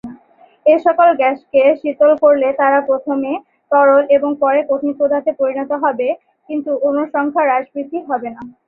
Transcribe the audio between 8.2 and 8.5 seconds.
না।